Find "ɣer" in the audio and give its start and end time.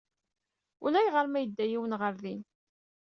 2.01-2.13